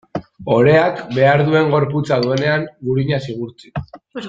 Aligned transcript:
Oreak 0.53 1.01
behar 1.17 1.43
duen 1.49 1.69
gorputza 1.75 2.19
duenean, 2.25 2.67
gurinaz 2.89 3.21
igurtzi. 3.37 3.73